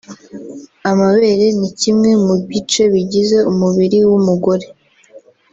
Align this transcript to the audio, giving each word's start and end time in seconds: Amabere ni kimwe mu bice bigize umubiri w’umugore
Amabere 0.91 1.45
ni 1.59 1.69
kimwe 1.79 2.11
mu 2.25 2.35
bice 2.49 2.83
bigize 2.93 3.37
umubiri 3.51 3.99
w’umugore 4.09 4.67